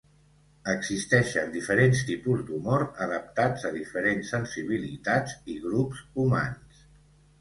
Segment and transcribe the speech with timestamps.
[0.71, 6.85] Existeixen diferents tipus d'humor adaptats a diferents sensibilitats i grups humans.